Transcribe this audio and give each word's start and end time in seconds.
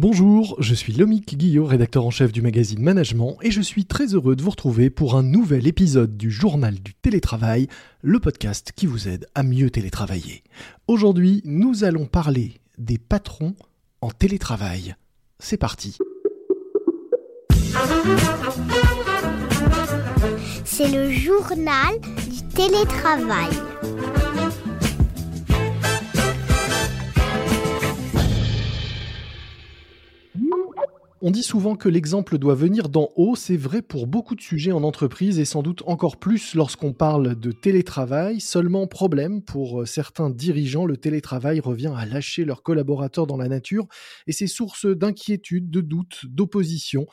Bonjour, 0.00 0.54
je 0.60 0.76
suis 0.76 0.92
Lomique 0.92 1.36
Guillot, 1.36 1.64
rédacteur 1.64 2.06
en 2.06 2.12
chef 2.12 2.30
du 2.30 2.40
magazine 2.40 2.80
Management, 2.80 3.36
et 3.42 3.50
je 3.50 3.60
suis 3.60 3.84
très 3.84 4.14
heureux 4.14 4.36
de 4.36 4.42
vous 4.44 4.50
retrouver 4.50 4.90
pour 4.90 5.16
un 5.16 5.24
nouvel 5.24 5.66
épisode 5.66 6.16
du 6.16 6.30
Journal 6.30 6.76
du 6.76 6.94
télétravail, 6.94 7.66
le 8.02 8.20
podcast 8.20 8.70
qui 8.76 8.86
vous 8.86 9.08
aide 9.08 9.26
à 9.34 9.42
mieux 9.42 9.70
télétravailler. 9.70 10.44
Aujourd'hui, 10.86 11.42
nous 11.44 11.82
allons 11.82 12.06
parler 12.06 12.60
des 12.78 12.96
patrons 12.96 13.56
en 14.00 14.10
télétravail. 14.12 14.94
C'est 15.40 15.56
parti. 15.56 15.98
C'est 20.64 20.92
le 20.92 21.10
journal 21.10 21.98
du 22.30 22.48
télétravail. 22.54 23.50
On 31.28 31.30
dit 31.30 31.42
souvent 31.42 31.76
que 31.76 31.90
l'exemple 31.90 32.38
doit 32.38 32.54
venir 32.54 32.88
d'en 32.88 33.10
haut, 33.16 33.36
c'est 33.36 33.58
vrai 33.58 33.82
pour 33.82 34.06
beaucoup 34.06 34.34
de 34.34 34.40
sujets 34.40 34.72
en 34.72 34.82
entreprise 34.82 35.38
et 35.38 35.44
sans 35.44 35.62
doute 35.62 35.82
encore 35.84 36.16
plus 36.16 36.54
lorsqu'on 36.54 36.94
parle 36.94 37.38
de 37.38 37.52
télétravail. 37.52 38.40
Seulement 38.40 38.86
problème, 38.86 39.42
pour 39.42 39.86
certains 39.86 40.30
dirigeants, 40.30 40.86
le 40.86 40.96
télétravail 40.96 41.60
revient 41.60 41.92
à 41.94 42.06
lâcher 42.06 42.46
leurs 42.46 42.62
collaborateurs 42.62 43.26
dans 43.26 43.36
la 43.36 43.48
nature 43.48 43.88
et 44.26 44.32
c'est 44.32 44.46
source 44.46 44.86
d'inquiétude, 44.86 45.68
de 45.68 45.82
doute, 45.82 46.20
d'opposition. 46.24 47.06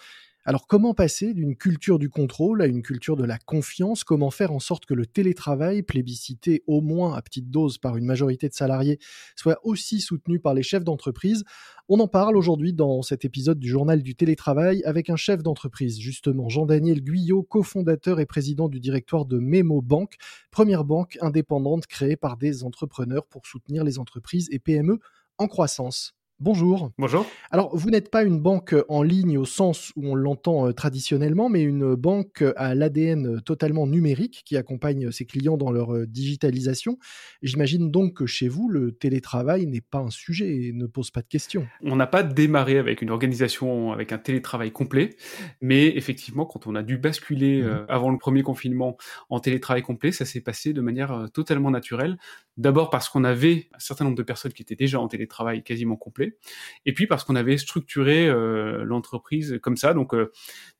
Alors 0.47 0.67
comment 0.67 0.93
passer 0.93 1.33
d'une 1.33 1.55
culture 1.55 1.97
du 1.97 2.07
contrôle 2.07 2.61
à 2.61 2.67
une 2.67 2.83
culture 2.83 3.15
de 3.15 3.23
la 3.23 3.39
confiance? 3.39 4.03
Comment 4.03 4.29
faire 4.29 4.51
en 4.51 4.59
sorte 4.59 4.85
que 4.85 4.93
le 4.93 5.07
télétravail, 5.07 5.81
plébiscité 5.81 6.63
au 6.67 6.81
moins 6.81 7.15
à 7.15 7.23
petite 7.23 7.49
dose 7.49 7.79
par 7.79 7.97
une 7.97 8.05
majorité 8.05 8.47
de 8.47 8.53
salariés, 8.53 8.99
soit 9.35 9.59
aussi 9.63 10.01
soutenu 10.01 10.39
par 10.39 10.53
les 10.53 10.61
chefs 10.61 10.83
d'entreprise? 10.83 11.45
On 11.89 11.99
en 11.99 12.07
parle 12.07 12.37
aujourd'hui 12.37 12.73
dans 12.73 13.01
cet 13.01 13.25
épisode 13.25 13.57
du 13.57 13.67
journal 13.67 14.03
du 14.03 14.13
télétravail 14.13 14.83
avec 14.83 15.09
un 15.09 15.15
chef 15.15 15.41
d'entreprise, 15.41 15.99
justement 15.99 16.47
Jean-Daniel 16.47 17.01
Guyot, 17.01 17.41
cofondateur 17.41 18.19
et 18.19 18.27
président 18.27 18.69
du 18.69 18.79
directoire 18.79 19.25
de 19.25 19.39
Memo 19.39 19.81
Bank, 19.81 20.13
première 20.51 20.83
banque 20.83 21.17
indépendante 21.21 21.87
créée 21.87 22.17
par 22.17 22.37
des 22.37 22.63
entrepreneurs 22.63 23.25
pour 23.25 23.47
soutenir 23.47 23.83
les 23.83 23.97
entreprises 23.97 24.47
et 24.51 24.59
PME 24.59 24.99
en 25.39 25.47
croissance. 25.47 26.13
Bonjour. 26.41 26.91
Bonjour. 26.97 27.25
Alors, 27.49 27.73
vous 27.77 27.89
n'êtes 27.89 28.11
pas 28.11 28.23
une 28.23 28.41
banque 28.41 28.75
en 28.89 29.03
ligne 29.03 29.37
au 29.37 29.45
sens 29.45 29.93
où 29.95 30.05
on 30.05 30.15
l'entend 30.15 30.67
euh, 30.67 30.73
traditionnellement, 30.73 31.47
mais 31.47 31.61
une 31.61 31.95
banque 31.95 32.43
à 32.57 32.75
l'ADN 32.75 33.39
totalement 33.39 33.87
numérique 33.87 34.43
qui 34.45 34.57
accompagne 34.57 35.11
ses 35.11 35.25
clients 35.25 35.55
dans 35.55 35.71
leur 35.71 35.95
euh, 35.95 36.05
digitalisation. 36.05 36.97
J'imagine 37.41 37.89
donc 37.89 38.15
que 38.15 38.25
chez 38.25 38.49
vous, 38.49 38.67
le 38.67 38.91
télétravail 38.91 39.65
n'est 39.65 39.79
pas 39.79 39.99
un 39.99 40.09
sujet 40.09 40.53
et 40.53 40.73
ne 40.73 40.87
pose 40.87 41.09
pas 41.09 41.21
de 41.21 41.27
questions. 41.27 41.65
On 41.81 41.95
n'a 41.95 42.05
pas 42.05 42.21
démarré 42.21 42.79
avec 42.79 43.01
une 43.01 43.11
organisation 43.11 43.93
avec 43.93 44.11
un 44.11 44.17
télétravail 44.17 44.71
complet, 44.71 45.15
mais 45.61 45.87
effectivement, 45.95 46.45
quand 46.45 46.67
on 46.67 46.75
a 46.75 46.83
dû 46.83 46.97
basculer 46.97 47.61
mmh. 47.61 47.65
euh, 47.65 47.85
avant 47.87 48.11
le 48.11 48.17
premier 48.17 48.43
confinement 48.43 48.97
en 49.29 49.39
télétravail 49.39 49.83
complet, 49.83 50.11
ça 50.11 50.25
s'est 50.25 50.41
passé 50.41 50.73
de 50.73 50.81
manière 50.81 51.29
totalement 51.33 51.71
naturelle. 51.71 52.17
D'abord 52.57 52.89
parce 52.89 53.09
qu'on 53.09 53.25
avait 53.25 53.67
un 53.73 53.79
certain 53.79 54.05
nombre 54.05 54.15
de 54.15 54.23
personnes 54.23 54.53
qui 54.53 54.61
étaient 54.61 54.75
déjà 54.75 54.99
en 54.99 55.09
télétravail 55.09 55.61
quasiment 55.61 55.97
complet 55.97 56.37
et 56.85 56.93
puis 56.93 57.05
parce 57.05 57.25
qu'on 57.25 57.35
avait 57.35 57.57
structuré 57.57 58.29
euh, 58.29 58.85
l'entreprise 58.85 59.59
comme 59.61 59.75
ça. 59.75 59.93
Donc 59.93 60.13
euh, 60.13 60.31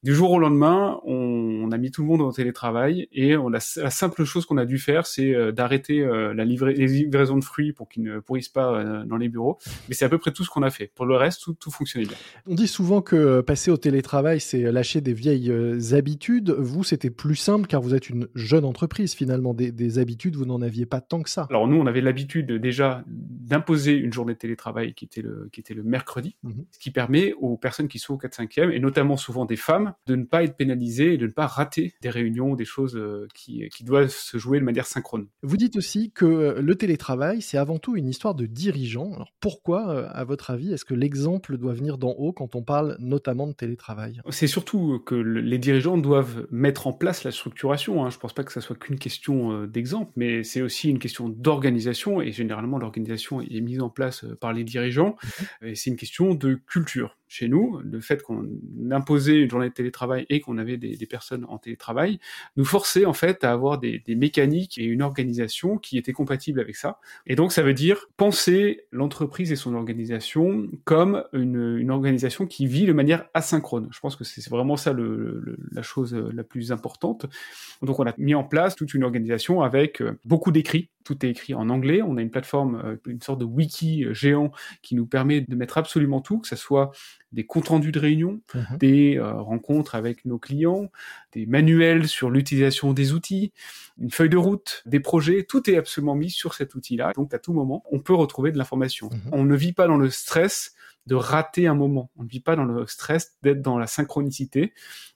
du 0.01 0.15
jour 0.15 0.31
au 0.31 0.39
lendemain, 0.39 1.01
on, 1.03 1.69
a 1.71 1.77
mis 1.77 1.91
tout 1.91 2.01
le 2.01 2.07
monde 2.07 2.21
en 2.21 2.31
télétravail 2.31 3.09
et 3.11 3.35
on 3.35 3.49
a, 3.53 3.59
la 3.77 3.89
simple 3.89 4.23
chose 4.23 4.45
qu'on 4.45 4.57
a 4.57 4.65
dû 4.65 4.77
faire, 4.77 5.05
c'est 5.05 5.33
euh, 5.33 5.51
d'arrêter 5.51 6.05
la 6.05 6.45
livra 6.45 6.71
les 6.71 6.87
livraisons 6.87 7.37
de 7.37 7.43
fruits 7.43 7.73
pour 7.73 7.89
qu'ils 7.89 8.03
ne 8.03 8.19
pourrissent 8.19 8.49
pas 8.49 9.03
dans 9.05 9.17
les 9.17 9.27
bureaux. 9.29 9.57
Mais 9.89 9.95
c'est 9.95 10.05
à 10.05 10.09
peu 10.09 10.17
près 10.17 10.31
tout 10.31 10.43
ce 10.43 10.49
qu'on 10.49 10.63
a 10.63 10.69
fait. 10.69 10.91
Pour 10.95 11.05
le 11.05 11.15
reste, 11.15 11.41
tout, 11.43 11.53
tout 11.53 11.71
fonctionnait 11.71 12.05
bien. 12.05 12.17
On 12.47 12.55
dit 12.55 12.67
souvent 12.67 13.01
que 13.01 13.41
passer 13.41 13.71
au 13.71 13.77
télétravail, 13.77 14.39
c'est 14.39 14.71
lâcher 14.71 15.01
des 15.01 15.13
vieilles 15.13 15.51
habitudes. 15.93 16.51
Vous, 16.51 16.83
c'était 16.83 17.09
plus 17.09 17.35
simple 17.35 17.67
car 17.67 17.81
vous 17.81 17.93
êtes 17.93 18.09
une 18.09 18.27
jeune 18.35 18.65
entreprise 18.65 19.13
finalement. 19.13 19.53
Des, 19.53 19.71
des 19.71 19.99
habitudes, 19.99 20.35
vous 20.35 20.45
n'en 20.45 20.61
aviez 20.61 20.85
pas 20.85 21.01
tant 21.01 21.21
que 21.21 21.29
ça. 21.29 21.47
Alors 21.49 21.64
nous, 21.67 21.77
on 21.77 21.85
avait 21.85 22.01
l'habitude 22.01 22.51
déjà 22.51 23.03
d'imposer 23.07 23.93
une 23.93 24.11
journée 24.11 24.33
de 24.33 24.39
télétravail 24.39 24.93
qui 24.93 25.05
était 25.05 25.21
le 25.21 25.49
qui 25.51 25.59
était 25.59 25.73
le 25.73 25.83
mercredi, 25.83 26.35
mhm. 26.43 26.65
ce 26.71 26.79
qui 26.79 26.91
permet 26.91 27.33
aux 27.33 27.57
personnes 27.57 27.87
qui 27.87 27.99
sont 27.99 28.15
au 28.15 28.17
4-5e, 28.17 28.71
et 28.71 28.79
notamment 28.79 29.17
souvent 29.17 29.45
des 29.45 29.55
femmes, 29.55 29.93
de 30.07 30.15
ne 30.15 30.23
pas 30.23 30.43
être 30.43 30.57
pénalisées 30.57 31.13
et 31.13 31.17
de 31.17 31.27
ne 31.27 31.31
pas 31.31 31.47
rater 31.47 31.93
des 32.01 32.09
réunions, 32.09 32.55
des 32.55 32.65
choses 32.65 32.95
euh, 32.95 33.27
qui, 33.33 33.67
qui 33.69 33.83
doivent 33.83 34.09
se 34.09 34.37
jouer 34.37 34.59
de 34.59 34.65
manière 34.65 34.85
synchrone. 34.85 35.27
Vous 35.43 35.57
dites 35.57 35.75
aussi 35.75 36.11
que 36.11 36.25
euh, 36.25 36.61
le 36.61 36.75
télétravail, 36.75 37.41
c'est 37.41 37.57
avant 37.57 37.77
tout 37.77 37.95
une 37.95 38.07
histoire 38.07 38.35
de 38.35 38.45
dirigeants. 38.45 39.13
Alors 39.13 39.31
pourquoi, 39.39 39.89
euh, 39.89 40.07
à 40.11 40.23
votre 40.23 40.51
avis, 40.51 40.73
est-ce 40.73 40.85
que 40.85 40.93
l'exemple 40.93 41.57
doit 41.57 41.73
venir 41.73 41.97
d'en 41.97 42.11
haut 42.11 42.33
quand 42.33 42.55
on 42.55 42.63
parle 42.63 42.97
notamment 42.99 43.47
de 43.47 43.53
télétravail? 43.53 44.21
C'est 44.29 44.47
surtout 44.47 44.99
que 45.05 45.15
les 45.15 45.57
dirigeants 45.57 45.97
doivent 45.97 46.47
mettre 46.51 46.87
en 46.87 46.93
place 46.93 47.23
la 47.23 47.31
structuration. 47.31 48.03
Hein. 48.03 48.09
Je 48.09 48.17
ne 48.17 48.21
pense 48.21 48.33
pas 48.33 48.43
que 48.43 48.51
ça 48.51 48.61
soit 48.61 48.77
qu'une 48.77 48.99
question 48.99 49.65
d'exemple, 49.65 50.11
mais 50.15 50.43
c'est 50.43 50.61
aussi 50.61 50.89
une 50.89 50.99
question 50.99 51.29
d'organisation, 51.29 51.54
et 52.21 52.31
généralement 52.31 52.77
l'organisation 52.77 53.41
est 53.41 53.61
mise 53.61 53.81
en 53.81 53.89
place 53.89 54.25
par 54.39 54.53
les 54.53 54.63
dirigeants. 54.63 55.15
Et 55.61 55.75
c'est 55.75 55.89
une 55.89 55.95
question 55.95 56.33
de 56.33 56.55
culture 56.55 57.17
chez 57.27 57.47
nous, 57.47 57.79
le 57.83 58.01
fait 58.01 58.21
qu'on 58.21 58.47
imposait 58.91 59.41
une 59.41 59.49
journée 59.49 59.69
de 59.69 59.73
télétravail 59.73 60.25
et 60.29 60.39
qu'on 60.41 60.57
avait 60.57 60.77
des, 60.77 61.05
personnes 61.05 61.45
en 61.49 61.57
télétravail, 61.57 62.19
nous 62.55 62.65
forçait 62.65 63.05
en 63.05 63.13
fait 63.13 63.43
à 63.43 63.51
avoir 63.51 63.79
des, 63.79 64.03
mécaniques 64.07 64.77
et 64.77 64.83
une 64.83 65.01
organisation 65.01 65.77
qui 65.77 65.97
étaient 65.97 66.13
compatibles 66.13 66.59
avec 66.59 66.75
ça. 66.75 66.99
Et 67.25 67.35
donc 67.35 67.51
ça 67.51 67.63
veut 67.63 67.73
dire 67.73 68.07
penser 68.17 68.85
l'entreprise 68.91 69.51
et 69.51 69.55
son 69.55 69.75
organisation 69.75 70.67
comme 70.83 71.23
une, 71.33 71.91
organisation 71.91 72.45
qui 72.45 72.67
vit 72.67 72.85
de 72.85 72.93
manière 72.93 73.27
asynchrone. 73.33 73.87
Je 73.91 73.99
pense 73.99 74.15
que 74.15 74.23
c'est 74.23 74.47
vraiment 74.49 74.77
ça 74.77 74.93
la 74.93 75.81
chose 75.81 76.13
la 76.13 76.43
plus 76.43 76.71
importante. 76.71 77.25
Donc 77.81 77.99
on 77.99 78.05
a 78.05 78.13
mis 78.17 78.35
en 78.35 78.43
place 78.43 78.75
toute 78.75 78.93
une 78.93 79.03
organisation 79.03 79.61
avec 79.61 80.01
euh, 80.01 80.17
beaucoup 80.25 80.51
d'écrits. 80.51 80.89
Tout 81.03 81.23
est 81.25 81.29
écrit 81.29 81.53
en 81.53 81.69
anglais. 81.69 82.01
On 82.01 82.17
a 82.17 82.21
une 82.21 82.31
plateforme, 82.31 82.81
euh, 82.83 82.95
une 83.05 83.21
sorte 83.21 83.39
de 83.39 83.45
wiki 83.45 84.05
géant 84.11 84.51
qui 84.81 84.95
nous 84.95 85.05
permet 85.05 85.41
de 85.41 85.55
mettre 85.55 85.77
absolument 85.77 86.21
tout, 86.21 86.39
que 86.39 86.47
ce 86.47 86.55
soit 86.55 86.91
des 87.35 87.45
comptes 87.45 87.67
rendus 87.67 87.91
de 87.91 87.99
réunion, 87.99 88.39
mhm. 88.53 88.77
des 88.79 89.17
euh, 89.17 89.33
rencontres 89.33 89.93
avec 89.93 90.25
nos 90.25 90.39
clients, 90.39 90.89
des 91.33 91.45
manuels 91.45 92.07
sur 92.07 92.31
l'utilisation 92.31 92.93
des 92.93 93.11
outils, 93.11 93.51
une 93.99 94.09
feuille 94.09 94.29
de 94.29 94.37
route, 94.37 94.81
des 94.85 95.01
projets, 95.01 95.43
tout 95.43 95.69
est 95.69 95.75
absolument 95.75 96.15
mis 96.15 96.29
sur 96.29 96.53
cet 96.53 96.75
outil-là. 96.75 97.11
Donc 97.13 97.33
à 97.33 97.39
tout 97.39 97.53
moment, 97.53 97.83
on 97.91 97.99
peut 97.99 98.15
retrouver 98.15 98.53
de 98.53 98.57
l'information. 98.57 99.09
Mhm. 99.11 99.29
On 99.33 99.43
ne 99.43 99.55
vit 99.55 99.73
pas 99.73 99.87
dans 99.87 99.97
le 99.97 100.09
stress 100.09 100.75
de 101.07 101.15
rater 101.15 101.67
un 101.67 101.75
moment. 101.75 102.09
On 102.15 102.23
ne 102.23 102.29
vit 102.29 102.39
pas 102.39 102.55
dans 102.55 102.63
le 102.63 102.87
stress 102.87 103.35
d'être 103.43 103.61
dans 103.61 103.77
la 103.77 103.85
synchronicité 103.85 104.73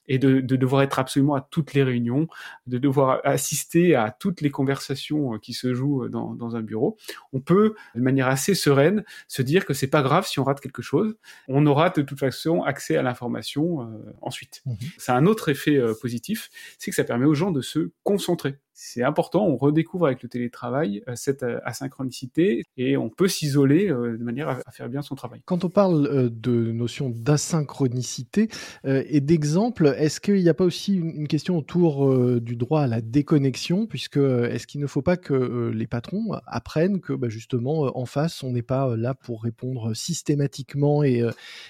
et 0.10 0.18
de, 0.18 0.42
devoir 0.42 0.82
être 0.82 1.00
absolument 1.00 1.36
à 1.36 1.42
toutes 1.42 1.74
les 1.74 1.84
réunions, 1.84 2.28
de 2.68 2.78
devoir 2.80 3.22
assister 3.24 3.96
à 3.96 4.12
toutes 4.12 4.42
les 4.42 4.50
conversations 4.50 5.36
euh, 5.36 5.38
qui 5.38 5.54
se 5.54 5.74
jouent 5.74 6.06
euh, 6.06 6.10
dans, 6.10 6.56
un 6.56 6.62
bureau. 6.62 6.98
On 7.32 7.40
peut, 7.40 7.76
de 7.96 8.02
manière 8.02 8.28
assez 8.28 8.56
sereine, 8.56 9.06
se 9.28 9.44
dire 9.44 9.66
que 9.66 9.74
c'est 9.74 9.88
pas 9.88 10.02
grave 10.02 10.28
si 10.28 10.40
on 10.40 10.44
rate 10.44 10.60
quelque 10.60 10.82
chose. 10.82 11.16
On 11.48 11.66
aura 11.68 11.92
de 11.92 12.02
toute 12.02 12.20
façon 12.20 12.64
accès 12.64 12.98
à 12.98 13.04
l'information 13.04 13.82
euh, 13.82 13.86
ensuite. 14.22 14.62
Mmh 14.66 14.74
c'est 14.98 15.12
un 15.12 15.26
autre 15.28 15.50
effet 15.50 15.80
positif, 16.02 16.50
c'est 16.80 16.90
que 16.90 16.96
ça 16.96 17.04
permet 17.04 17.26
aux 17.26 17.36
gens 17.36 17.52
de 17.52 17.62
se 17.62 17.92
concentrer 18.04 18.58
c'est 18.82 19.04
important, 19.04 19.46
on 19.46 19.58
redécouvre 19.58 20.06
avec 20.06 20.24
le 20.24 20.30
télétravail 20.30 21.04
euh, 21.10 21.14
cette 21.16 21.44
euh, 21.44 21.60
asynchronicité 21.66 22.64
et 22.78 22.96
on 22.96 23.10
peut 23.10 23.28
s'isoler 23.28 23.90
euh, 23.90 24.18
de 24.18 24.24
manière 24.24 24.48
à 24.48 24.72
faire 24.72 24.88
bien 24.88 25.02
son 25.02 25.16
travail. 25.16 25.42
Quand 25.44 25.66
on 25.66 25.70
parle 25.70 26.30
de 26.32 26.72
notion 26.72 27.10
d'asynchronicité 27.10 28.48
et 28.86 29.20
d'exemple, 29.20 29.94
est-ce 29.98 30.22
qu'il 30.22 30.42
n'y 30.42 30.48
a 30.48 30.54
pas 30.54 30.64
aussi 30.64 30.96
une 30.96 31.28
question 31.28 31.58
autour 31.58 32.40
du 32.40 32.56
droit 32.56 32.82
à 32.82 32.88
la 32.88 33.02
déconnexion, 33.02 33.86
puisque 33.86 34.18
est-ce 34.18 34.66
qu'il 34.66 34.80
ne 34.80 34.88
faut 34.88 35.02
pas 35.02 35.18
que 35.18 35.72
les 35.74 35.88
patrons 35.88 36.40
apprennent 36.46 37.02
que 37.02 37.14
bah, 37.14 37.30
justement 37.30 37.98
en 37.98 38.06
face, 38.06 38.44
on 38.44 38.52
n'est 38.52 38.62
pas 38.62 38.96
là 38.96 39.14
pour 39.14 39.44
répondre 39.44 39.94
systématiquement 39.94 41.04
et, 41.04 41.24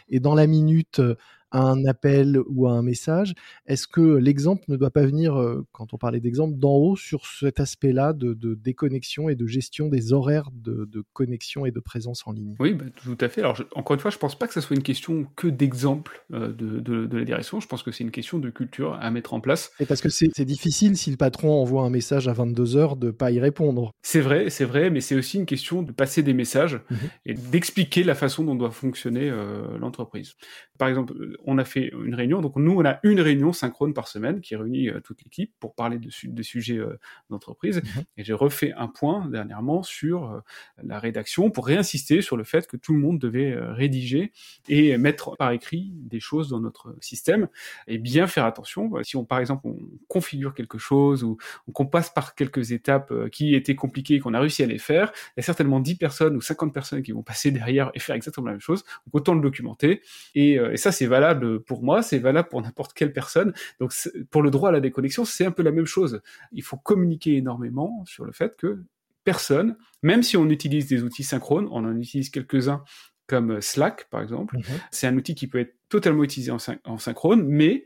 et 0.09 0.19
dans 0.19 0.35
la 0.35 0.47
minute 0.47 1.01
à 1.51 1.61
un 1.61 1.85
appel 1.85 2.39
ou 2.47 2.67
à 2.67 2.71
un 2.71 2.81
message. 2.81 3.33
Est-ce 3.65 3.87
que 3.87 4.01
l'exemple 4.01 4.63
ne 4.67 4.75
doit 4.75 4.91
pas 4.91 5.05
venir, 5.05 5.35
euh, 5.35 5.65
quand 5.71 5.93
on 5.93 5.97
parlait 5.97 6.19
d'exemple, 6.19 6.57
d'en 6.57 6.75
haut 6.75 6.95
sur 6.95 7.25
cet 7.25 7.59
aspect-là 7.59 8.13
de, 8.13 8.33
déconnexion 8.55 9.29
et 9.29 9.35
de 9.35 9.47
gestion 9.47 9.87
des 9.87 10.13
horaires 10.13 10.49
de, 10.53 10.87
connexion 11.13 11.65
et 11.65 11.71
de 11.71 11.79
présence 11.79 12.23
en 12.25 12.31
ligne? 12.31 12.55
Oui, 12.59 12.73
bah, 12.73 12.85
tout 13.03 13.17
à 13.19 13.29
fait. 13.29 13.41
Alors, 13.41 13.61
encore 13.75 13.95
une 13.95 13.99
fois, 13.99 14.11
je 14.11 14.17
ne 14.17 14.21
pense 14.21 14.37
pas 14.37 14.47
que 14.47 14.53
ce 14.53 14.61
soit 14.61 14.75
une 14.75 14.83
question 14.83 15.25
que 15.35 15.47
d'exemple 15.47 16.25
euh, 16.33 16.51
de, 16.53 17.17
la 17.17 17.25
direction. 17.25 17.59
Je 17.59 17.67
pense 17.67 17.83
que 17.83 17.91
c'est 17.91 18.03
une 18.03 18.11
question 18.11 18.39
de 18.39 18.49
culture 18.49 18.93
à 18.99 19.11
mettre 19.11 19.33
en 19.33 19.41
place. 19.41 19.71
Et 19.79 19.85
parce 19.85 20.01
que 20.01 20.09
c'est 20.09 20.45
difficile 20.45 20.97
si 20.97 21.11
le 21.11 21.17
patron 21.17 21.51
envoie 21.61 21.83
un 21.83 21.89
message 21.89 22.27
à 22.27 22.33
22 22.33 22.77
heures 22.77 22.95
de 22.95 23.07
ne 23.07 23.11
pas 23.11 23.31
y 23.31 23.39
répondre. 23.39 23.91
C'est 24.01 24.21
vrai, 24.21 24.49
c'est 24.49 24.65
vrai, 24.65 24.89
mais 24.89 25.01
c'est 25.01 25.15
aussi 25.15 25.37
une 25.37 25.45
question 25.45 25.81
de 25.81 25.91
passer 25.91 26.23
des 26.23 26.33
messages 26.33 26.75
mmh 26.75 26.95
et 27.25 27.33
d'expliquer 27.33 28.03
la 28.03 28.15
façon 28.15 28.43
dont 28.43 28.55
doit 28.55 28.71
fonctionner 28.71 29.29
euh, 29.29 29.77
l'entreprise. 29.77 30.35
Par 30.77 30.87
exemple, 30.87 31.13
on 31.45 31.57
a 31.57 31.65
fait 31.65 31.91
une 32.05 32.15
réunion. 32.15 32.41
Donc 32.41 32.55
nous, 32.55 32.73
on 32.73 32.85
a 32.85 32.99
une 33.03 33.21
réunion 33.21 33.53
synchrone 33.53 33.93
par 33.93 34.07
semaine 34.07 34.41
qui 34.41 34.55
réunit 34.55 34.89
euh, 34.89 34.99
toute 34.99 35.23
l'équipe 35.23 35.53
pour 35.59 35.75
parler 35.75 35.99
de, 35.99 36.41
sujets 36.43 36.77
euh, 36.77 36.99
d'entreprise. 37.29 37.77
Mhm. 37.77 38.03
Et 38.17 38.23
j'ai 38.23 38.33
refait 38.33 38.73
un 38.73 38.87
point 38.87 39.27
dernièrement 39.27 39.83
sur 39.83 40.31
euh, 40.31 40.39
la 40.83 40.99
rédaction 40.99 41.49
pour 41.49 41.67
réinsister 41.67 42.21
sur 42.21 42.37
le 42.37 42.43
fait 42.43 42.67
que 42.67 42.77
tout 42.77 42.93
le 42.93 42.99
monde 42.99 43.19
devait 43.19 43.55
rédiger 43.57 44.31
et 44.67 44.97
mettre 44.97 45.35
par 45.37 45.51
écrit 45.51 45.91
des 45.93 46.19
choses 46.19 46.49
dans 46.49 46.59
notre 46.59 46.95
système 47.01 47.47
et 47.87 47.97
bien 47.97 48.27
faire 48.27 48.45
attention. 48.45 48.91
Si 49.03 49.15
on, 49.15 49.25
par 49.25 49.39
exemple, 49.39 49.67
on 49.67 49.77
configure 50.07 50.53
quelque 50.53 50.77
chose 50.77 51.23
ou 51.23 51.37
qu'on 51.73 51.85
passe 51.85 52.09
par 52.09 52.35
quelques 52.35 52.71
étapes 52.71 53.13
qui 53.31 53.55
étaient 53.55 53.75
compliquées 53.75 54.15
et 54.15 54.19
qu'on 54.19 54.33
a 54.33 54.39
réussi 54.39 54.63
à 54.63 54.65
les 54.65 54.77
faire, 54.77 55.11
il 55.35 55.39
y 55.39 55.41
a 55.41 55.43
certainement 55.43 55.79
10 55.79 55.95
personnes 55.95 56.35
ou 56.35 56.41
50 56.41 56.73
personnes 56.73 57.01
qui 57.01 57.11
vont 57.11 57.23
passer 57.23 57.51
derrière 57.51 57.91
et 57.93 57.99
faire 57.99 58.15
exactement 58.15 58.47
la 58.47 58.53
même 58.53 58.61
chose. 58.61 58.83
Donc 59.05 59.13
autant 59.13 59.33
le 59.33 59.41
documenter. 59.41 60.01
Et, 60.35 60.53
et 60.53 60.77
ça, 60.77 60.91
c'est 60.91 61.07
valable 61.07 61.28
pour 61.65 61.83
moi, 61.83 62.01
c'est 62.01 62.19
valable 62.19 62.49
pour 62.49 62.61
n'importe 62.61 62.93
quelle 62.93 63.13
personne. 63.13 63.53
Donc 63.79 63.93
pour 64.29 64.41
le 64.41 64.51
droit 64.51 64.69
à 64.69 64.71
la 64.71 64.79
déconnexion, 64.79 65.25
c'est 65.25 65.45
un 65.45 65.51
peu 65.51 65.63
la 65.63 65.71
même 65.71 65.85
chose. 65.85 66.21
Il 66.51 66.63
faut 66.63 66.77
communiquer 66.77 67.37
énormément 67.37 68.03
sur 68.05 68.25
le 68.25 68.31
fait 68.31 68.55
que 68.57 68.83
personne, 69.23 69.77
même 70.01 70.23
si 70.23 70.37
on 70.37 70.49
utilise 70.49 70.87
des 70.87 71.03
outils 71.03 71.23
synchrones, 71.23 71.67
on 71.71 71.85
en 71.85 71.97
utilise 71.97 72.29
quelques-uns 72.29 72.83
comme 73.27 73.61
Slack 73.61 74.09
par 74.09 74.21
exemple, 74.21 74.57
mhm. 74.57 74.63
c'est 74.91 75.07
un 75.07 75.15
outil 75.15 75.35
qui 75.35 75.47
peut 75.47 75.59
être 75.59 75.75
totalement 75.87 76.23
utilisé 76.23 76.51
en, 76.51 76.97
synchrone, 76.97 77.45
mais 77.45 77.85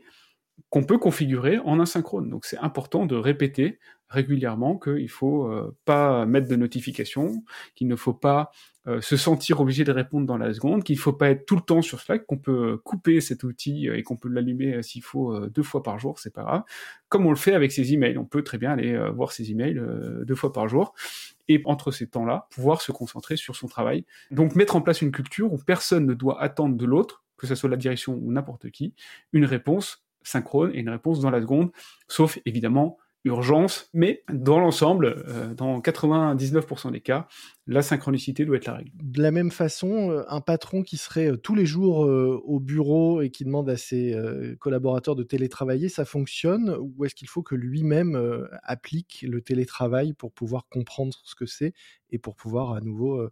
qu'on 0.70 0.84
peut 0.84 0.98
configurer 0.98 1.58
en 1.58 1.80
asynchrone. 1.80 2.30
Donc 2.30 2.44
c'est 2.44 2.58
important 2.58 3.06
de 3.06 3.16
répéter 3.16 3.78
régulièrement 4.14 4.78
qu'il 4.78 5.10
faut 5.10 5.46
euh, 5.46 5.76
pas 5.84 6.24
mettre 6.26 6.48
de 6.48 6.56
notification, 6.56 7.44
qu'il 7.74 7.88
ne 7.88 7.96
faut 7.96 8.14
pas 8.14 8.50
euh, 8.86 9.00
se 9.00 9.16
sentir 9.16 9.60
obligé 9.60 9.82
de 9.82 9.92
répondre 9.92 10.26
dans 10.26 10.36
la 10.36 10.52
seconde, 10.52 10.84
qu'il 10.84 10.96
ne 10.96 11.00
faut 11.00 11.14
pas 11.14 11.30
être 11.30 11.46
tout 11.46 11.56
le 11.56 11.62
temps 11.62 11.80
sur 11.80 12.00
Slack, 12.00 12.26
qu'on 12.26 12.36
peut 12.36 12.76
couper 12.84 13.22
cet 13.22 13.42
outil 13.42 13.88
euh, 13.88 13.96
et 13.96 14.02
qu'on 14.02 14.16
peut 14.16 14.28
l'allumer 14.28 14.74
euh, 14.74 14.82
s'il 14.82 15.02
faut 15.02 15.38
deux 15.48 15.62
fois 15.62 15.82
par 15.82 15.98
jour, 15.98 16.18
c'est 16.18 16.32
pas 16.32 16.42
grave. 16.42 16.62
Comme 17.08 17.24
on 17.24 17.30
le 17.30 17.36
fait 17.36 17.54
avec 17.54 17.72
ses 17.72 17.94
emails, 17.94 18.18
on 18.18 18.26
peut 18.26 18.42
très 18.42 18.58
bien 18.58 18.72
aller 18.72 18.98
voir 19.14 19.32
ses 19.32 19.50
emails 19.50 19.80
deux 20.24 20.34
fois 20.34 20.52
par 20.52 20.68
jour 20.68 20.94
et 21.48 21.62
entre 21.64 21.92
ces 21.92 22.08
temps-là, 22.08 22.46
pouvoir 22.50 22.82
se 22.82 22.92
concentrer 22.92 23.36
sur 23.36 23.56
son 23.56 23.68
travail. 23.68 24.04
Donc 24.30 24.54
mettre 24.54 24.76
en 24.76 24.82
place 24.82 25.00
une 25.00 25.12
culture 25.12 25.52
où 25.52 25.58
personne 25.58 26.06
ne 26.06 26.14
doit 26.14 26.40
attendre 26.42 26.76
de 26.76 26.84
l'autre, 26.84 27.24
que 27.36 27.46
ce 27.46 27.54
soit 27.54 27.70
la 27.70 27.76
direction 27.76 28.14
ou 28.14 28.32
n'importe 28.32 28.70
qui, 28.70 28.94
une 29.32 29.44
réponse 29.44 30.04
synchrone 30.22 30.72
et 30.74 30.80
une 30.80 30.90
réponse 30.90 31.20
dans 31.20 31.30
la 31.30 31.40
seconde, 31.40 31.70
sauf 32.08 32.38
évidemment 32.44 32.98
urgence, 33.24 33.88
mais 33.94 34.22
dans 34.30 34.60
l'ensemble, 34.60 35.24
euh, 35.28 35.54
dans 35.54 35.80
99% 35.80 36.92
des 36.92 37.00
cas, 37.00 37.26
la 37.66 37.80
synchronicité 37.80 38.44
doit 38.44 38.56
être 38.56 38.66
la 38.66 38.74
règle. 38.74 38.90
De 39.02 39.22
la 39.22 39.30
même 39.30 39.50
façon, 39.50 40.10
euh, 40.10 40.24
un 40.28 40.42
patron 40.42 40.82
qui 40.82 40.98
serait 40.98 41.30
euh, 41.30 41.36
tous 41.36 41.54
les 41.54 41.64
jours 41.64 42.00
au 42.00 42.60
bureau 42.60 43.22
et 43.22 43.30
qui 43.30 43.44
demande 43.44 43.68
à 43.70 43.76
ses 43.76 44.16
collaborateurs 44.60 45.16
de 45.16 45.22
télétravailler, 45.22 45.88
ça 45.88 46.04
fonctionne 46.04 46.76
Ou 46.78 47.04
est-ce 47.04 47.14
qu'il 47.14 47.28
faut 47.28 47.42
que 47.42 47.54
lui-même 47.54 48.46
applique 48.62 49.24
le 49.28 49.40
télétravail 49.40 50.12
pour 50.12 50.32
pouvoir 50.32 50.66
comprendre 50.68 51.14
ce 51.24 51.34
que 51.34 51.46
c'est 51.46 51.72
et 52.10 52.18
pour 52.18 52.36
pouvoir 52.36 52.72
à 52.72 52.80
nouveau 52.80 53.28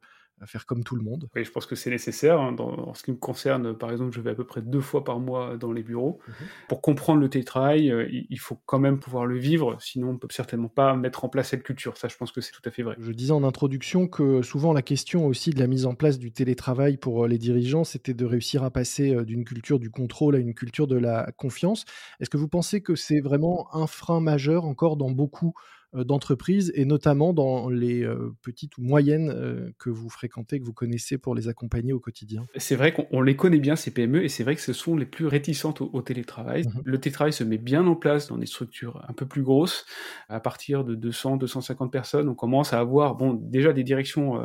faire 0.46 0.66
comme 0.66 0.84
tout 0.84 0.96
le 0.96 1.02
monde. 1.02 1.28
Oui, 1.34 1.44
je 1.44 1.50
pense 1.50 1.66
que 1.66 1.74
c'est 1.74 1.90
nécessaire. 1.90 2.40
Hein, 2.40 2.52
dans, 2.52 2.70
en 2.70 2.94
ce 2.94 3.02
qui 3.02 3.12
me 3.12 3.16
concerne, 3.16 3.76
par 3.76 3.90
exemple, 3.90 4.14
je 4.14 4.20
vais 4.20 4.30
à 4.30 4.34
peu 4.34 4.44
près 4.44 4.62
deux 4.62 4.80
fois 4.80 5.04
par 5.04 5.18
mois 5.18 5.56
dans 5.56 5.72
les 5.72 5.82
bureaux. 5.82 6.18
Mhm. 6.26 6.34
Pour 6.68 6.82
comprendre 6.82 7.20
le 7.20 7.28
télétravail, 7.28 7.90
euh, 7.90 8.08
il 8.10 8.38
faut 8.38 8.58
quand 8.66 8.78
même 8.78 8.98
pouvoir 8.98 9.26
le 9.26 9.38
vivre, 9.38 9.76
sinon 9.80 10.10
on 10.10 10.12
ne 10.14 10.18
peut 10.18 10.28
certainement 10.30 10.68
pas 10.68 10.94
mettre 10.96 11.24
en 11.24 11.28
place 11.28 11.50
cette 11.50 11.62
culture. 11.62 11.96
Ça, 11.96 12.08
je 12.08 12.16
pense 12.16 12.32
que 12.32 12.40
c'est 12.40 12.52
tout 12.52 12.62
à 12.64 12.70
fait 12.70 12.82
vrai. 12.82 12.96
Je 12.98 13.12
disais 13.12 13.32
en 13.32 13.44
introduction 13.44 14.08
que 14.08 14.42
souvent 14.42 14.72
la 14.72 14.82
question 14.82 15.26
aussi 15.26 15.50
de 15.50 15.58
la 15.58 15.66
mise 15.66 15.86
en 15.86 15.94
place 15.94 16.18
du 16.18 16.32
télétravail 16.32 16.96
pour 16.96 17.24
euh, 17.24 17.28
les 17.28 17.38
dirigeants, 17.38 17.84
c'était 17.84 18.14
de 18.14 18.24
réussir 18.24 18.64
à 18.64 18.70
passer 18.70 19.14
euh, 19.14 19.24
d'une 19.24 19.44
culture 19.44 19.78
du 19.78 19.90
contrôle 19.90 20.36
à 20.36 20.38
une 20.38 20.54
culture 20.54 20.86
de 20.86 20.96
la 20.96 21.30
confiance. 21.36 21.84
Est-ce 22.20 22.30
que 22.30 22.36
vous 22.36 22.48
pensez 22.48 22.82
que 22.82 22.94
c'est 22.94 23.20
vraiment 23.20 23.68
un 23.74 23.86
frein 23.86 24.20
majeur 24.20 24.64
encore 24.64 24.96
dans 24.96 25.10
beaucoup 25.10 25.54
d'entreprises 25.94 26.72
et 26.74 26.84
notamment 26.86 27.34
dans 27.34 27.68
les 27.68 28.02
euh, 28.02 28.34
petites 28.42 28.78
ou 28.78 28.82
moyennes 28.82 29.30
euh, 29.30 29.70
que 29.78 29.90
vous 29.90 30.08
fréquentez, 30.08 30.58
que 30.58 30.64
vous 30.64 30.72
connaissez 30.72 31.18
pour 31.18 31.34
les 31.34 31.48
accompagner 31.48 31.92
au 31.92 32.00
quotidien 32.00 32.44
C'est 32.56 32.76
vrai 32.76 32.92
qu'on 32.92 33.20
les 33.20 33.36
connaît 33.36 33.58
bien, 33.58 33.76
ces 33.76 33.90
PME, 33.90 34.24
et 34.24 34.28
c'est 34.28 34.42
vrai 34.42 34.54
que 34.54 34.62
ce 34.62 34.72
sont 34.72 34.96
les 34.96 35.04
plus 35.04 35.26
réticentes 35.26 35.82
au, 35.82 36.02
télétravail. 36.02 36.62
Mmh 36.62 36.80
Le 36.84 36.98
télétravail 36.98 37.32
se 37.32 37.44
met 37.44 37.58
bien 37.58 37.86
en 37.86 37.94
place 37.94 38.28
dans 38.28 38.38
des 38.38 38.46
structures 38.46 39.04
un 39.06 39.12
peu 39.12 39.26
plus 39.26 39.42
grosses. 39.42 39.84
À 40.28 40.40
partir 40.40 40.84
de 40.84 40.94
200, 40.94 41.36
250 41.36 41.92
personnes, 41.92 42.28
on 42.28 42.34
commence 42.34 42.72
à 42.72 42.80
avoir 42.80 43.14
bon, 43.14 43.34
déjà 43.34 43.72
des 43.72 43.84
directions, 43.84 44.40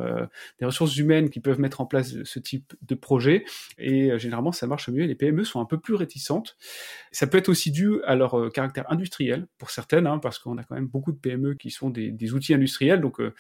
des 0.60 0.66
ressources 0.66 0.96
humaines 0.98 1.30
qui 1.30 1.40
peuvent 1.40 1.60
mettre 1.60 1.82
en 1.82 1.86
place 1.86 2.16
ce 2.24 2.40
type 2.40 2.74
de 2.82 2.96
projet, 2.96 3.46
et 3.78 4.18
généralement 4.20 4.52
ça 4.52 4.68
marche 4.68 4.90
mieux. 4.90 5.06
Les 5.06 5.16
PME 5.16 5.44
sont 5.44 5.62
un 5.62 5.66
peu 5.66 5.80
plus 5.80 5.96
réticentes. 5.96 6.58
Ça 7.12 7.28
peut 7.28 7.38
être 7.38 7.50
aussi 7.50 7.72
dû 7.72 8.02
à 8.06 8.16
leur 8.16 8.52
caractère 8.52 8.92
industriel, 8.92 9.48
pour 9.58 9.72
certaines, 9.72 10.08
hein, 10.08 10.20
parce 10.20 10.40
qu'on 10.40 10.58
a 10.58 10.64
quand 10.64 10.76
même 10.76 10.88
beaucoup 10.88 11.12
de 11.12 11.18
PME 11.18 11.37
qui 11.60 11.72
sont 11.72 11.90
des, 11.90 12.34
outils 12.34 12.54
industriels. 12.54 13.02
Donc, 13.02 13.20
euh, 13.20 13.34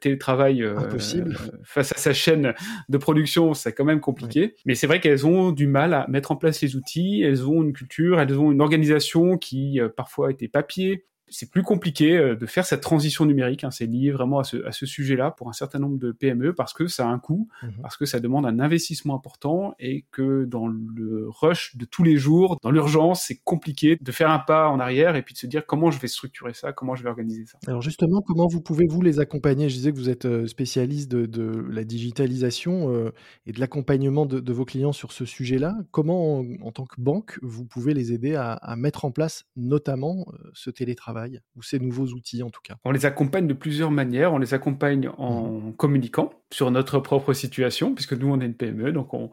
télétravail 0.00 0.62
euh, 0.62 0.76
euh, 0.78 1.32
face 1.64 1.92
à 1.92 1.98
sa 1.98 2.12
chaîne 2.12 2.54
de 2.88 2.98
production, 2.98 3.54
c'est 3.54 3.72
quand 3.72 3.84
même 3.84 4.00
compliqué. 4.00 4.54
Mais 4.64 4.74
c'est 4.74 4.86
vrai 4.86 5.00
qu'elles 5.00 5.26
ont 5.26 5.52
du 5.52 5.66
mal 5.66 5.94
à 5.94 6.06
mettre 6.08 6.32
en 6.32 6.36
place 6.36 6.60
les 6.62 6.76
outils. 6.76 7.22
Elles 7.22 7.46
ont 7.46 7.62
une 7.62 7.72
culture, 7.72 8.20
elles 8.20 8.38
ont 8.38 8.52
une 8.52 8.60
organisation 8.60 9.38
qui 9.38 9.80
parfois 9.96 10.30
était 10.30 10.48
papier, 10.48 11.06
c'est 11.28 11.50
plus 11.50 11.62
compliqué 11.62 12.16
euh, 12.16 12.36
de 12.36 12.46
faire 12.46 12.64
cette 12.64 12.80
transition 12.80 13.24
numérique. 13.24 13.64
Hein, 13.64 13.70
c'est 13.70 13.86
lié 13.86 14.10
vraiment 14.10 14.38
à 14.38 14.44
ce, 14.44 14.64
à 14.64 14.72
ce 14.72 14.86
sujet-là 14.86 15.30
pour 15.30 15.48
un 15.48 15.52
certain 15.52 15.78
nombre 15.78 15.98
de 15.98 16.12
PME 16.12 16.54
parce 16.54 16.72
que 16.72 16.86
ça 16.86 17.06
a 17.06 17.08
un 17.08 17.18
coût, 17.18 17.48
mhm. 17.62 17.72
parce 17.82 17.96
que 17.96 18.06
ça 18.06 18.20
demande 18.20 18.46
un 18.46 18.60
investissement 18.60 19.14
important 19.14 19.74
et 19.78 20.04
que 20.12 20.44
dans 20.44 20.68
le 20.68 21.26
rush 21.28 21.76
de 21.76 21.84
tous 21.84 22.04
les 22.04 22.16
jours, 22.16 22.58
dans 22.62 22.70
l'urgence, 22.70 23.24
c'est 23.24 23.40
compliqué 23.42 23.96
de 24.00 24.12
faire 24.12 24.30
un 24.30 24.38
pas 24.38 24.68
en 24.68 24.78
arrière 24.78 25.16
et 25.16 25.22
puis 25.22 25.34
de 25.34 25.38
se 25.38 25.46
dire 25.46 25.66
comment 25.66 25.90
je 25.90 25.98
vais 25.98 26.08
structurer 26.08 26.54
ça, 26.54 26.72
comment 26.72 26.94
je 26.94 27.02
vais 27.02 27.08
organiser 27.08 27.46
ça. 27.46 27.58
Alors 27.66 27.82
justement, 27.82 28.20
comment 28.20 28.46
vous 28.46 28.60
pouvez 28.60 28.86
vous 28.88 29.02
les 29.02 29.18
accompagner? 29.18 29.68
Je 29.68 29.74
disais 29.74 29.92
que 29.92 29.98
vous 29.98 30.10
êtes 30.10 30.26
euh, 30.26 30.46
spécialiste 30.46 31.10
de, 31.10 31.26
de 31.26 31.64
la 31.70 31.84
digitalisation 31.84 32.92
euh, 32.92 33.12
et 33.46 33.52
de 33.52 33.60
l'accompagnement 33.60 34.26
de, 34.26 34.40
de, 34.40 34.52
vos 34.52 34.64
clients 34.64 34.92
sur 34.92 35.12
ce 35.12 35.24
sujet-là. 35.24 35.74
Comment, 35.90 36.44
en, 36.62 36.72
tant 36.72 36.84
que 36.84 37.00
banque, 37.00 37.38
vous 37.42 37.64
pouvez 37.64 37.94
les 37.94 38.12
aider 38.12 38.34
à, 38.34 38.52
à 38.52 38.76
mettre 38.76 39.04
en 39.04 39.10
place 39.10 39.44
notamment 39.56 40.26
ce 40.54 40.70
télétravail? 40.70 41.15
Ou 41.56 41.62
ces 41.62 41.78
nouveaux 41.78 42.06
outils 42.06 42.42
en 42.42 42.50
tout 42.50 42.60
cas 42.62 42.76
On 42.84 42.90
les 42.90 43.06
accompagne 43.06 43.46
de 43.46 43.54
plusieurs 43.54 43.90
manières. 43.90 44.32
On 44.32 44.38
les 44.38 44.54
accompagne 44.54 45.08
en 45.18 45.52
mmh. 45.52 45.76
communiquant 45.76 46.30
sur 46.52 46.70
notre 46.70 47.00
propre 47.00 47.32
situation, 47.32 47.94
puisque 47.94 48.12
nous 48.12 48.28
on 48.28 48.40
est 48.40 48.46
une 48.46 48.54
PME, 48.54 48.92
donc 48.92 49.14
on, 49.14 49.30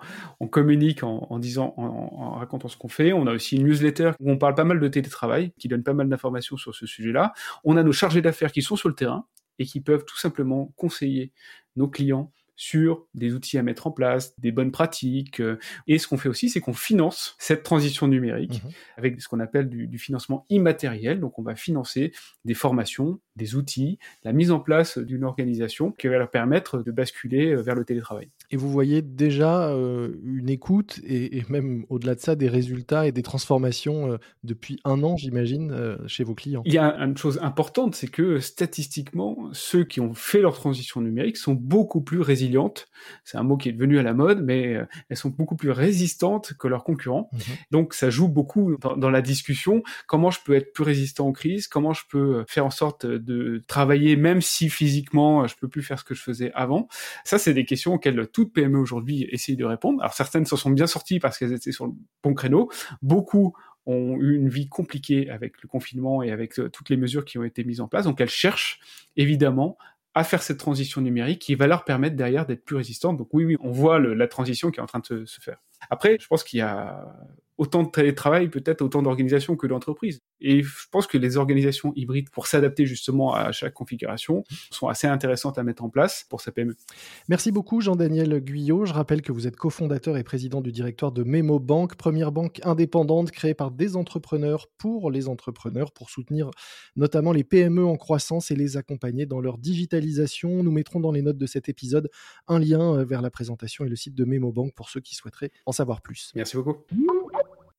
communique 0.48 1.04
en, 1.04 1.40
disant, 1.40 1.74
en, 1.78 2.32
racontant 2.32 2.68
ce 2.68 2.78
qu'on 2.78 2.90
fait. 2.90 3.14
On 3.14 3.28
a 3.28 3.34
aussi 3.34 3.58
une 3.58 3.68
newsletter 3.68 4.12
où 4.20 4.32
on 4.32 4.38
parle 4.38 4.56
pas 4.56 4.64
mal 4.64 4.80
de 4.80 4.88
télétravail, 4.88 5.52
qui 5.60 5.68
donne 5.68 5.84
pas 5.84 5.94
mal 5.94 6.10
d'informations 6.10 6.58
sur 6.58 6.76
ce 6.76 6.86
sujet-là. 6.86 7.34
On 7.64 7.78
a 7.78 7.84
nos 7.84 7.92
chargés 7.92 8.22
d'affaires 8.22 8.52
qui 8.52 8.62
sont 8.62 8.76
sur 8.76 8.90
le 8.90 8.96
terrain 8.96 9.26
et 9.60 9.66
qui 9.66 9.82
peuvent 9.82 10.06
tout 10.06 10.18
simplement 10.18 10.74
conseiller 10.76 11.32
nos 11.76 11.88
clients 11.88 12.32
sur 12.56 13.08
des 13.14 13.34
outils 13.34 13.58
à 13.58 13.64
mettre 13.64 13.88
en 13.88 13.92
place, 13.92 14.40
des 14.40 14.52
bonnes 14.52 14.72
pratiques. 14.72 15.40
Euh, 15.40 15.58
et 15.88 15.98
ce 15.98 16.08
qu'on 16.08 16.18
fait 16.18 16.30
aussi, 16.30 16.50
c'est 16.50 16.60
qu'on 16.60 16.74
finance 16.74 17.36
cette 17.40 17.64
transition 17.64 18.08
numérique 18.08 18.63
mhm. 18.63 18.72
avec 18.98 19.22
ce 19.22 19.27
qu'on 19.27 19.39
appelle 19.39 19.70
du, 19.70 19.98
financement 19.98 20.46
immatériel. 20.50 21.20
Donc 21.20 21.39
on 21.39 21.44
va 21.44 21.56
financer 21.56 22.12
des 22.46 22.54
formations, 22.54 23.20
des 23.36 23.56
outils, 23.56 24.00
la 24.24 24.34
mise 24.34 24.52
en 24.52 24.60
place 24.60 24.98
d'une 24.98 25.24
organisation 25.24 25.92
qui 25.92 26.08
va 26.08 26.18
leur 26.18 26.30
permettre 26.30 26.84
de 26.84 26.92
basculer 26.92 27.52
euh, 27.52 27.62
vers 27.62 27.75
le 27.75 27.86
télétravail. 27.86 28.30
Et 28.52 28.58
vous 28.58 28.70
voyez 28.70 29.02
déjà 29.02 29.70
euh, 29.70 30.13
une 30.24 30.50
écoute 30.50 31.00
et, 31.04 31.44
même 31.50 31.86
au-delà 31.90 32.16
de 32.16 32.20
ça, 32.20 32.36
des 32.36 32.50
résultats 32.50 33.08
et 33.08 33.12
des 33.12 33.24
transformations 33.24 34.18
depuis 34.44 34.80
un 34.86 35.04
an, 35.04 35.18
j'imagine, 35.18 35.98
chez 36.08 36.24
vos 36.24 36.36
clients. 36.36 36.62
Il 36.66 36.74
y 36.74 36.78
a 36.78 36.96
une 36.98 37.18
chose 37.18 37.40
importante, 37.42 37.96
c'est 37.96 38.08
que 38.08 38.40
statistiquement, 38.40 39.50
ceux 39.52 39.84
qui 39.84 40.00
ont 40.00 40.13
fait 40.13 40.42
leur 40.42 40.56
transition 40.56 41.02
numérique 41.02 41.38
sont 41.38 41.54
beaucoup 41.54 42.02
plus 42.02 42.22
résilients 42.22 42.54
c'est 43.24 43.38
un 43.38 43.44
mot 43.44 43.58
qui 43.58 43.70
est 43.70 43.74
devenu 43.74 44.00
à 44.00 44.04
la 44.04 44.13
mode, 44.13 44.42
mais 44.44 44.75
euh, 44.75 44.86
elles 45.10 45.18
sont 45.18 45.30
beaucoup 45.30 45.56
plus 45.56 45.72
résistantes 45.72 46.54
que 46.54 46.68
leurs 46.68 46.84
concurrents. 46.84 47.30
Mhm. 47.34 47.40
Donc 47.72 47.94
ça 47.94 48.10
joue 48.10 48.28
beaucoup 48.28 48.78
dans, 48.98 49.10
la 49.10 49.22
discussion. 49.22 49.84
Comment 50.08 50.32
je 50.32 50.40
peux 50.44 50.54
être 50.54 50.74
plus 50.74 50.84
résistant 50.84 51.28
aux 51.28 51.34
crises? 51.34 51.68
Comment 51.68 51.94
je 51.94 52.04
peux 52.10 52.38
euh, 52.38 52.44
faire 52.48 52.66
en 52.66 52.72
sorte 52.72 53.06
de 53.24 53.62
travailler 53.68 54.15
même 54.15 54.42
si 54.42 54.70
physiquement 54.70 55.44
euh, 55.44 55.48
je 55.48 55.56
peux 55.56 55.68
plus 55.68 55.82
faire 55.82 56.00
ce 56.00 56.03
que 56.03 56.13
je 56.13 56.22
faisais 56.22 56.51
avant 56.53 56.88
Ça, 57.24 57.38
c'est 57.38 57.53
des 57.53 57.65
questions 57.65 57.94
auxquelles 57.94 58.27
toute 58.27 58.53
PME 58.53 58.77
aujourd'hui 58.77 59.27
essaye 59.32 59.56
de 59.56 59.65
répondre. 59.65 60.01
Alors 60.01 60.13
certaines 60.13 60.46
se 60.46 60.56
sont 60.56 60.72
bien 60.72 60.88
sorties 60.88 61.20
parce 61.20 61.38
qu'elles 61.38 61.53
étaient 61.53 61.72
sur 61.72 61.88
le 61.88 61.94
bon 62.24 62.34
créneau. 62.34 62.70
Beaucoup 63.01 63.56
ont 63.86 64.15
eu 64.18 64.36
une 64.36 64.48
vie 64.48 64.70
compliquée 64.70 65.30
avec 65.30 65.62
le 65.62 65.68
confinement 65.68 66.24
et 66.24 66.32
avec 66.32 66.53
toutes 66.53 66.89
les 66.89 66.98
mesures 66.98 67.25
qui 67.25 67.38
ont 67.38 67.44
été 67.44 67.63
mises 67.63 67.82
en 67.82 67.88
place. 67.88 68.06
Donc 68.06 68.22
elles 68.22 68.30
cherchent 68.30 68.80
évidemment 69.18 69.77
à 70.15 70.24
faire 70.24 70.44
cette 70.44 70.60
transition 70.60 71.01
numérique 71.01 71.39
qui 71.39 71.56
va 71.56 71.68
leur 71.68 71.86
permettre 71.86 72.15
derrière 72.15 72.46
d'être 72.46 72.63
plus 72.63 72.75
résistantes. 72.75 73.18
Donc 73.18 73.30
oui, 73.34 73.46
oui, 73.46 73.58
on 73.62 73.72
voit 73.72 74.00
la 74.00 74.27
transition 74.27 74.70
qui 74.72 74.80
est 74.80 74.84
en 74.84 74.88
train 74.88 75.00
de 75.00 75.25
se, 75.25 75.42
faire. 75.42 75.58
Après, 75.89 76.18
je 76.20 76.27
pense 76.27 76.44
qu'il 76.44 76.60
y 76.60 76.62
a 76.62 77.15
autant 77.58 77.84
de 77.84 77.89
télétravail, 77.89 78.50
peut-être 78.50 78.82
autant 78.82 79.01
d'organisations 79.01 79.56
que 79.56 79.68
l'entreprise. 79.68 80.22
Et 80.42 80.63
je 80.63 80.88
pense 80.92 81.08
que 81.08 81.18
les 81.18 81.38
organisations 81.38 81.94
hybrides, 81.96 82.30
pour 82.30 82.48
s'adapter 82.48 82.86
justement 82.86 83.34
à 83.34 83.52
chaque 83.52 83.74
configuration, 83.74 84.44
sont 84.72 84.88
assez 84.88 85.08
intéressantes 85.08 85.58
à 85.58 85.63
mettre 85.63 85.84
en 85.84 85.90
place 85.90 86.25
pour 86.30 86.42
sa 86.42 86.52
PME. 86.52 86.75
Merci 87.30 87.52
beaucoup 87.52 87.82
Jean-Daniel 87.82 88.40
Guyot. 88.40 88.86
Je 88.86 88.94
rappelle 88.94 89.22
que 89.22 89.32
vous 89.32 89.48
êtes 89.48 89.56
cofondateur 89.56 90.18
et 90.18 90.24
président 90.24 90.62
du 90.62 90.72
directoire 90.72 91.12
de 91.12 91.24
Memo 91.24 91.60
Bank, 91.60 91.96
première 91.96 92.32
banque 92.32 92.60
indépendante 92.63 93.32
créée 93.32 93.54
par 93.54 93.72
des 93.72 93.96
entrepreneurs 93.96 94.68
pour 94.78 95.12
les 95.12 95.28
entrepreneurs, 95.28 95.92
pour 95.92 96.10
soutenir 96.10 96.52
notamment 96.96 97.32
les 97.32 97.44
PME 97.44 97.86
en 97.86 97.96
croissance 97.96 98.52
et 98.52 98.56
les 98.56 98.78
accompagner 98.78 99.25
dans 99.25 99.40
leur 99.40 99.58
digitalisation. 99.58 100.63
Nous 100.63 100.72
mettrons 100.72 101.00
dans 101.00 101.12
les 101.12 101.22
notes 101.22 101.38
de 101.38 101.46
cet 101.46 101.70
épisode 101.70 102.10
un 102.48 102.60
lien 102.60 102.98
euh, 102.98 103.06
vers 103.06 103.22
la 103.22 103.30
présentation 103.30 103.86
et 103.86 103.90
le 103.90 103.96
site 103.96 104.16
de 104.16 104.25
Memo 104.25 104.52
Bank 104.52 104.74
pour 104.74 104.90
ceux 104.90 105.00
qui 105.00 105.16
souhaiteraient 105.16 105.52
en 105.66 105.72
savoir 105.72 106.02
plus. 106.02 106.32
Merci 106.36 106.58
beaucoup. 106.58 106.78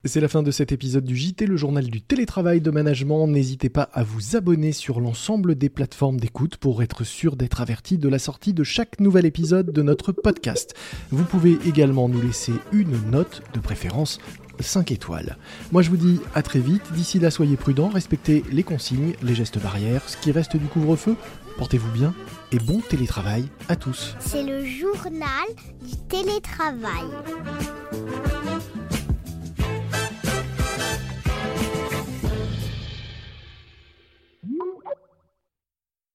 C'est 0.07 0.21
la 0.21 0.29
fin 0.29 0.43
de 0.43 0.51
cet 0.51 0.71
épisode 0.71 1.05
du 1.05 1.17
JT, 1.17 1.47
le 1.47 1.57
journal 1.57 1.87
du 1.87 2.03
télétravail 2.03 2.61
de 2.61 2.71
management. 2.71 3.27
N'hésitez 3.27 3.71
pas 3.71 3.89
à 3.95 4.03
vous 4.03 4.37
abonner 4.37 4.73
sur 4.73 5.01
l'ensemble 5.01 5.55
des 5.55 5.71
plateformes 5.71 6.21
d'écoute 6.21 6.59
pour 6.59 6.83
être 6.83 7.05
sûr 7.05 7.37
d'être 7.37 7.63
averti 7.63 7.97
de 7.97 8.11
la 8.11 8.19
sortie 8.19 8.53
de 8.53 8.65
chaque 8.65 9.01
nouvel 9.01 9.25
épisode 9.25 9.73
de 9.73 9.81
notre 9.81 10.13
podcast. 10.13 10.75
Vous 11.11 11.25
pouvez 11.25 11.57
également 11.67 12.11
nous 12.11 12.21
laisser 12.21 12.53
une 12.71 13.01
note, 13.11 13.41
de 13.55 13.61
préférence 13.61 14.19
5 14.61 14.93
étoiles. 14.93 15.39
Moi 15.73 15.81
je 15.81 15.89
vous 15.89 15.97
dis 15.97 16.21
à 16.35 16.43
très 16.43 16.61
vite, 16.61 16.93
d'ici 16.93 17.19
là 17.19 17.31
soyez 17.31 17.57
prudents, 17.57 17.89
respectez 17.89 18.45
les 18.53 18.63
consignes, 18.63 19.15
les 19.23 19.35
gestes 19.35 19.59
barrières, 19.59 20.07
ce 20.07 20.19
qui 20.19 20.33
reste 20.33 20.59
du 20.59 20.67
couvre-feu, 20.67 21.17
portez-vous 21.57 21.91
bien 21.93 22.15
et 22.53 22.59
bon 22.59 22.81
télétravail 22.81 23.47
à 23.69 23.77
tous. 23.77 24.15
C'est 24.21 24.43
le 24.43 24.67
journal 24.67 25.49
du 25.83 25.97
télétravail. 26.09 27.09